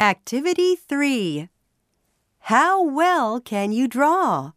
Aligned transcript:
Activity 0.00 0.76
3 0.76 1.48
How 2.40 2.82
well 2.82 3.40
can 3.40 3.72
you 3.72 3.88
draw? 3.88 4.52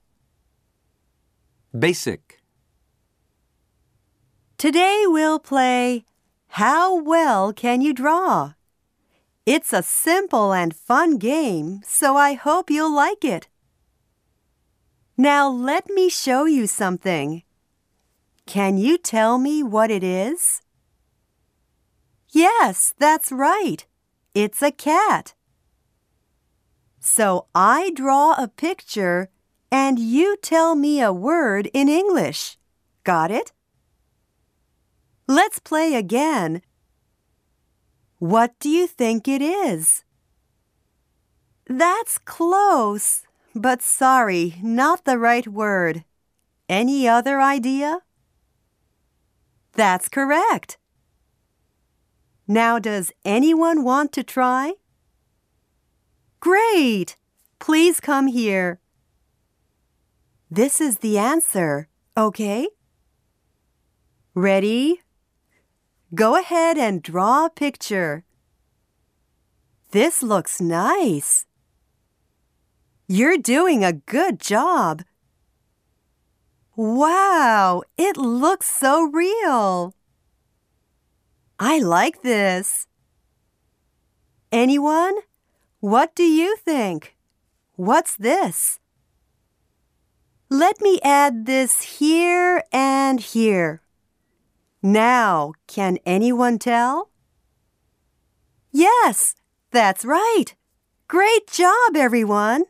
Basic. 1.71 2.42
Today 4.57 5.05
we'll 5.07 5.39
play 5.39 6.04
How 6.60 6.94
Well 6.94 7.54
Can 7.54 7.79
You 7.79 7.94
Draw? 7.94 8.55
It's 9.46 9.71
a 9.71 9.81
simple 9.81 10.52
and 10.52 10.75
fun 10.75 11.17
game, 11.17 11.79
so 11.85 12.17
I 12.17 12.33
hope 12.33 12.69
you'll 12.69 12.94
like 12.94 13.24
it. 13.24 13.47
Now 15.15 15.47
let 15.49 15.90
me 15.90 16.09
show 16.09 16.44
you 16.44 16.67
something. 16.67 17.44
Can 18.45 18.77
you 18.77 18.98
tell 18.98 19.38
me 19.38 19.63
what 19.63 19.90
it 19.90 20.03
is? 20.03 20.62
Yes, 22.30 22.94
that's 22.99 23.31
right. 23.31 23.85
It's 24.34 24.61
a 24.61 24.71
cat. 24.71 25.34
So 26.99 27.47
I 27.55 27.91
draw 27.95 28.33
a 28.33 28.47
picture 28.47 29.29
and 29.71 29.97
you 29.99 30.37
tell 30.37 30.75
me 30.75 31.01
a 31.01 31.13
word 31.13 31.70
in 31.73 31.89
English. 31.89 32.57
Got 33.03 33.31
it? 33.31 33.51
Let's 35.27 35.59
play 35.59 35.95
again. 35.95 36.61
What 38.17 38.53
do 38.59 38.70
you 38.70 38.87
think 38.87 39.27
it 39.27 39.41
is? 39.41 40.03
That's 41.67 42.17
close, 42.17 43.23
but 43.55 43.81
sorry, 43.81 44.55
not 44.61 45.05
the 45.05 45.17
right 45.17 45.48
word. 45.48 46.03
Any 46.67 47.07
other 47.07 47.39
idea? 47.39 47.99
That's 49.73 50.09
correct. 50.09 50.77
Now, 52.52 52.80
does 52.80 53.12
anyone 53.23 53.84
want 53.84 54.12
to 54.13 54.23
try? 54.23 54.73
Great! 56.40 57.16
Please 57.59 57.99
come 57.99 58.26
here. 58.26 58.80
This 60.49 60.82
is 60.82 60.98
the 60.98 61.20
answer, 61.20 61.90
okay? 62.18 62.68
Ready? 64.34 65.02
Go 66.16 66.40
ahead 66.40 66.80
and 66.80 67.04
draw 67.04 67.46
a 67.46 67.52
picture. 67.52 68.26
This 69.92 70.23
looks 70.23 70.60
nice. 70.60 71.45
You're 73.08 73.38
doing 73.38 73.84
a 73.84 73.94
good 73.94 74.40
job. 74.40 75.04
Wow, 76.76 77.84
it 77.95 78.18
looks 78.18 78.72
so 78.72 79.04
real. 79.04 79.94
I 81.60 81.80
like 81.80 82.22
this. 82.22 82.88
Anyone? 84.50 85.16
What 85.82 86.16
do 86.16 86.24
you 86.24 86.56
think? 86.56 87.18
What's 87.76 88.16
this? 88.16 88.80
Let 90.50 90.80
me 90.80 91.00
add 91.04 91.46
this 91.46 92.00
here 92.00 92.64
and 92.72 93.20
here. 93.20 93.82
Now, 94.82 95.52
can 95.68 95.98
anyone 96.06 96.60
tell? 96.60 97.10
Yes, 98.72 99.36
that's 99.72 100.06
right. 100.06 100.56
Great 101.10 101.48
job, 101.48 101.96
everyone. 101.96 102.64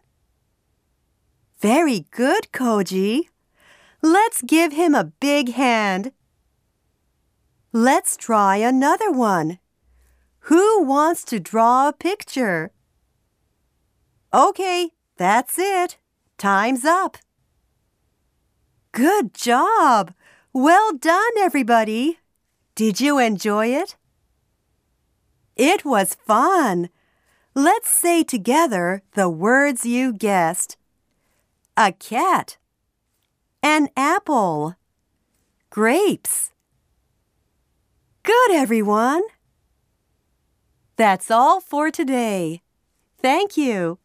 Very 1.59 2.07
good, 2.09 2.47
Koji. 2.51 3.25
Let's 4.01 4.41
give 4.41 4.73
him 4.73 4.95
a 4.95 5.11
big 5.19 5.53
hand. 5.53 6.11
Let's 7.71 8.17
try 8.17 8.57
another 8.57 9.11
one. 9.11 9.59
Who 10.49 10.81
wants 10.83 11.23
to 11.25 11.39
draw 11.39 11.87
a 11.87 11.93
picture? 11.93 12.71
Okay, 14.33 14.89
that's 15.17 15.59
it. 15.59 15.97
Time's 16.39 16.83
up. 16.83 17.17
Good 18.91 19.35
job. 19.35 20.15
Well 20.51 20.93
done, 20.93 21.37
everybody. 21.37 22.17
Did 22.73 22.99
you 22.99 23.19
enjoy 23.19 23.67
it? 23.67 23.95
It 25.55 25.85
was 25.85 26.15
fun. 26.25 26.89
Let's 27.53 27.89
say 27.89 28.23
together 28.23 29.03
the 29.13 29.29
words 29.29 29.85
you 29.85 30.11
guessed. 30.13 30.75
A 31.77 31.91
cat. 31.91 32.57
An 33.61 33.89
apple. 33.95 34.75
Grapes. 35.69 36.51
Good, 38.29 38.51
everyone. 38.51 39.23
That's 40.97 41.31
all 41.31 41.59
for 41.59 41.89
today. 41.89 42.61
Thank 43.19 43.57
you. 43.57 43.97